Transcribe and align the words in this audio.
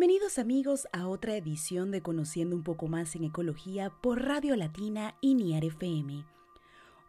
Bienvenidos 0.00 0.38
amigos 0.38 0.86
a 0.92 1.08
otra 1.08 1.34
edición 1.34 1.90
de 1.90 2.02
Conociendo 2.02 2.54
un 2.54 2.62
poco 2.62 2.86
más 2.86 3.16
en 3.16 3.24
ecología 3.24 3.90
por 4.00 4.22
Radio 4.22 4.54
Latina 4.54 5.16
y 5.20 5.34
NIAR 5.34 5.64
FM. 5.64 6.24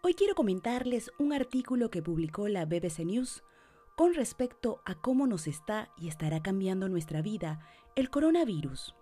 Hoy 0.02 0.16
quiero 0.16 0.34
comentarles 0.34 1.12
un 1.20 1.32
artículo 1.32 1.91
que 1.91 2.02
publicó 2.02 2.48
la 2.48 2.66
BBC 2.66 3.02
News 3.05 3.44
con 3.96 4.16
respecto 4.16 4.82
a 4.86 4.96
cómo 4.96 5.28
nos 5.28 5.46
está 5.46 5.91
y 6.00 6.07
estará 6.07 6.41
cambiando 6.41 6.89
nuestra 6.89 7.21
vida 7.21 7.60
el 7.96 8.10
coronavirus. 8.10 8.96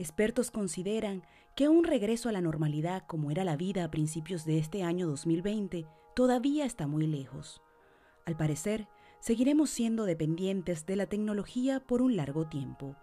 Expertos 0.00 0.50
consideran 0.50 1.22
que 1.54 1.68
un 1.68 1.84
regreso 1.84 2.28
a 2.28 2.32
la 2.32 2.40
normalidad 2.40 3.06
como 3.06 3.30
era 3.30 3.44
la 3.44 3.54
vida 3.56 3.84
a 3.84 3.92
principios 3.92 4.44
de 4.44 4.58
este 4.58 4.82
año 4.82 5.06
2020 5.06 5.86
todavía 6.16 6.64
está 6.64 6.88
muy 6.88 7.06
lejos. 7.06 7.62
Al 8.26 8.36
parecer, 8.36 8.88
seguiremos 9.24 9.70
siendo 9.70 10.04
dependientes 10.04 10.84
de 10.84 10.96
la 10.96 11.06
tecnología 11.06 11.80
por 11.80 12.02
un 12.02 12.14
largo 12.14 12.46
tiempo. 12.46 12.94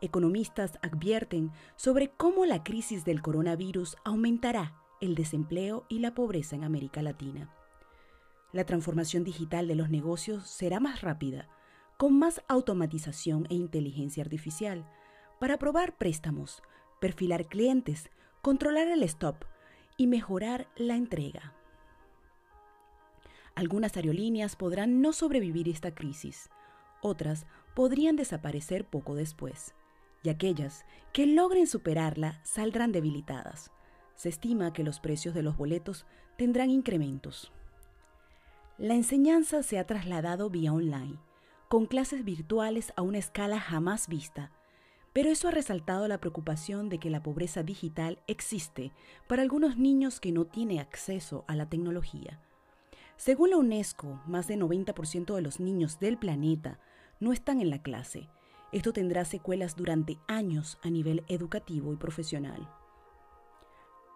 Economistas 0.00 0.78
advierten 0.82 1.50
sobre 1.74 2.12
cómo 2.12 2.46
la 2.46 2.62
crisis 2.62 3.04
del 3.04 3.22
coronavirus 3.22 3.96
aumentará 4.04 4.76
el 5.00 5.16
desempleo 5.16 5.84
y 5.88 5.98
la 5.98 6.14
pobreza 6.14 6.54
en 6.54 6.62
América 6.62 7.02
Latina. 7.02 7.52
La 8.52 8.64
transformación 8.66 9.24
digital 9.24 9.66
de 9.66 9.74
los 9.74 9.90
negocios 9.90 10.48
será 10.48 10.78
más 10.78 11.00
rápida, 11.00 11.48
con 11.96 12.16
más 12.16 12.40
automatización 12.46 13.48
e 13.50 13.56
inteligencia 13.56 14.22
artificial, 14.22 14.88
para 15.40 15.54
aprobar 15.54 15.96
préstamos, 15.98 16.62
perfilar 17.00 17.48
clientes, 17.48 18.10
controlar 18.42 18.86
el 18.86 19.02
stop 19.02 19.44
y 19.96 20.06
mejorar 20.06 20.68
la 20.76 20.94
entrega. 20.94 21.56
Algunas 23.54 23.96
aerolíneas 23.96 24.56
podrán 24.56 25.02
no 25.02 25.12
sobrevivir 25.12 25.68
esta 25.68 25.94
crisis, 25.94 26.48
otras 27.02 27.46
podrían 27.74 28.16
desaparecer 28.16 28.86
poco 28.86 29.14
después, 29.14 29.74
y 30.22 30.30
aquellas 30.30 30.86
que 31.12 31.26
logren 31.26 31.66
superarla 31.66 32.40
saldrán 32.44 32.92
debilitadas. 32.92 33.70
Se 34.14 34.28
estima 34.28 34.72
que 34.72 34.84
los 34.84 35.00
precios 35.00 35.34
de 35.34 35.42
los 35.42 35.56
boletos 35.56 36.06
tendrán 36.36 36.70
incrementos. 36.70 37.52
La 38.78 38.94
enseñanza 38.94 39.62
se 39.62 39.78
ha 39.78 39.86
trasladado 39.86 40.48
vía 40.48 40.72
online, 40.72 41.18
con 41.68 41.86
clases 41.86 42.24
virtuales 42.24 42.92
a 42.96 43.02
una 43.02 43.18
escala 43.18 43.60
jamás 43.60 44.08
vista, 44.08 44.52
pero 45.12 45.28
eso 45.28 45.48
ha 45.48 45.50
resaltado 45.50 46.08
la 46.08 46.18
preocupación 46.18 46.88
de 46.88 46.98
que 46.98 47.10
la 47.10 47.22
pobreza 47.22 47.62
digital 47.62 48.18
existe 48.26 48.92
para 49.28 49.42
algunos 49.42 49.76
niños 49.76 50.20
que 50.20 50.32
no 50.32 50.46
tienen 50.46 50.78
acceso 50.78 51.44
a 51.48 51.54
la 51.54 51.68
tecnología. 51.68 52.40
Según 53.24 53.50
la 53.50 53.56
UNESCO, 53.56 54.20
más 54.26 54.48
del 54.48 54.62
90% 54.62 55.36
de 55.36 55.42
los 55.42 55.60
niños 55.60 56.00
del 56.00 56.18
planeta 56.18 56.80
no 57.20 57.32
están 57.32 57.60
en 57.60 57.70
la 57.70 57.80
clase. 57.80 58.28
Esto 58.72 58.92
tendrá 58.92 59.24
secuelas 59.24 59.76
durante 59.76 60.18
años 60.26 60.76
a 60.82 60.90
nivel 60.90 61.22
educativo 61.28 61.92
y 61.92 61.96
profesional. 61.96 62.68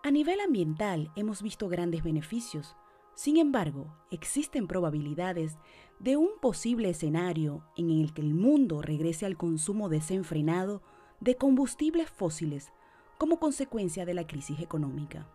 A 0.02 0.10
nivel 0.10 0.40
ambiental 0.40 1.12
hemos 1.14 1.40
visto 1.40 1.68
grandes 1.68 2.02
beneficios. 2.02 2.74
Sin 3.14 3.36
embargo, 3.36 3.96
existen 4.10 4.66
probabilidades 4.66 5.56
de 6.00 6.16
un 6.16 6.30
posible 6.42 6.90
escenario 6.90 7.62
en 7.76 7.90
el 7.90 8.12
que 8.12 8.22
el 8.22 8.34
mundo 8.34 8.82
regrese 8.82 9.24
al 9.24 9.36
consumo 9.36 9.88
desenfrenado 9.88 10.82
de 11.20 11.36
combustibles 11.36 12.10
fósiles 12.10 12.72
como 13.18 13.38
consecuencia 13.38 14.04
de 14.04 14.14
la 14.14 14.26
crisis 14.26 14.58
económica. 14.58 15.28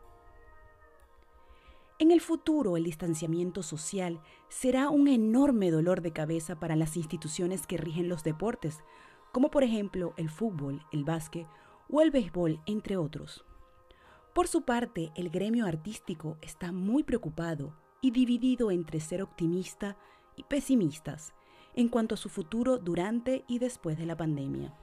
En 2.02 2.10
el 2.10 2.20
futuro, 2.20 2.78
el 2.78 2.84
distanciamiento 2.86 3.62
social 3.62 4.22
será 4.50 4.90
un 4.90 5.08
enorme 5.08 5.70
dolor 5.70 6.02
de 6.02 6.12
cabeza 6.12 6.60
para 6.60 6.76
las 6.76 6.98
instituciones 6.98 7.68
que 7.68 7.78
rigen 7.78 8.10
los 8.10 8.24
deportes, 8.24 8.80
como 9.32 9.52
por 9.52 9.64
ejemplo 9.64 10.16
el 10.18 10.32
fútbol, 10.32 10.84
el 10.92 11.04
básquet 11.04 11.46
o 11.92 12.02
el 12.02 12.10
béisbol, 12.10 12.60
entre 12.66 12.98
otros. 12.98 13.46
Por 14.34 14.48
su 14.48 14.64
parte, 14.64 15.12
el 15.14 15.30
gremio 15.30 15.68
artístico 15.68 16.40
está 16.42 16.72
muy 16.72 17.04
preocupado 17.04 17.78
y 18.02 18.10
dividido 18.10 18.72
entre 18.72 19.00
ser 19.00 19.22
optimista 19.22 19.96
y 20.36 20.42
pesimistas 20.46 21.36
en 21.76 21.88
cuanto 21.88 22.16
a 22.16 22.18
su 22.18 22.30
futuro 22.30 22.80
durante 22.80 23.46
y 23.48 23.60
después 23.60 24.00
de 24.00 24.08
la 24.08 24.18
pandemia. 24.18 24.74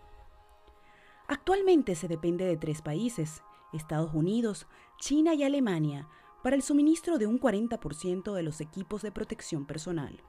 Actualmente 1.27 1.97
se 1.97 2.07
depende 2.07 2.45
de 2.45 2.57
tres 2.57 2.81
países, 2.81 3.43
Estados 3.73 4.15
Unidos, 4.15 4.69
China 5.01 5.35
y 5.35 5.43
Alemania, 5.43 6.07
para 6.43 6.57
el 6.57 6.63
suministro 6.63 7.19
de 7.19 7.27
un 7.27 7.41
40% 7.41 8.33
de 8.33 8.43
los 8.43 8.61
equipos 8.61 9.03
de 9.03 9.13
protección 9.13 9.67
personal. 9.67 10.23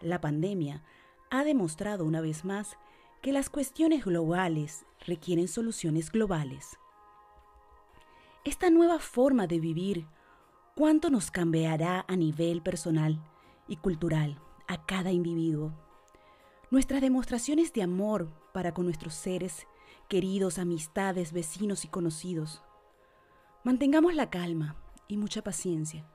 La 0.00 0.20
pandemia 0.20 0.82
ha 1.30 1.44
demostrado 1.44 2.04
una 2.04 2.20
vez 2.20 2.44
más 2.44 2.76
que 3.22 3.32
las 3.32 3.48
cuestiones 3.48 4.04
globales 4.04 4.84
requieren 5.06 5.48
soluciones 5.48 6.10
globales. 6.10 6.78
Esta 8.44 8.68
nueva 8.68 8.98
forma 8.98 9.46
de 9.46 9.58
vivir, 9.58 10.06
¿cuánto 10.74 11.08
nos 11.08 11.30
cambiará 11.30 12.04
a 12.06 12.16
nivel 12.16 12.60
personal 12.60 13.18
y 13.66 13.76
cultural 13.76 14.38
a 14.68 14.84
cada 14.84 15.10
individuo? 15.10 15.72
Nuestras 16.70 17.00
demostraciones 17.00 17.72
de 17.72 17.82
amor 17.82 18.28
para 18.52 18.74
con 18.74 18.84
nuestros 18.84 19.14
seres, 19.14 19.66
queridos, 20.08 20.58
amistades, 20.58 21.32
vecinos 21.32 21.84
y 21.86 21.88
conocidos. 21.88 22.62
Mantengamos 23.62 24.14
la 24.14 24.28
calma, 24.28 24.76
y 25.08 25.16
mucha 25.16 25.42
paciencia, 25.42 26.06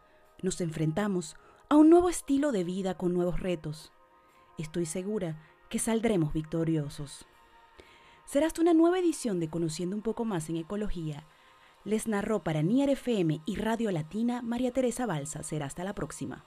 nos 0.42 0.62
enfrentamos 0.62 1.36
a 1.70 1.76
un 1.76 1.90
nuevo 1.90 2.10
estilo 2.10 2.52
de 2.52 2.64
vida 2.64 2.96
con 2.96 3.14
nuevos 3.14 3.40
retos. 3.40 3.92
Estoy 4.58 4.86
segura 4.86 5.42
que 5.70 5.80
saldremos 5.80 6.34
victoriosos. 6.34 7.26
Será 8.26 8.48
hasta 8.48 8.62
una 8.62 8.74
nueva 8.74 9.00
edición 9.00 9.40
de 9.40 9.50
Conociendo 9.50 9.96
un 9.96 10.02
poco 10.02 10.26
más 10.26 10.50
en 10.50 10.58
ecología. 10.58 11.28
Les 11.84 12.08
narró 12.08 12.44
para 12.44 12.62
NIAR 12.62 12.90
FM 12.90 13.42
y 13.46 13.56
Radio 13.56 13.92
Latina 13.92 14.42
María 14.42 14.72
Teresa 14.72 15.06
Balsa. 15.06 15.44
Será 15.44 15.66
hasta 15.66 15.84
la 15.84 15.96
próxima. 15.96 16.46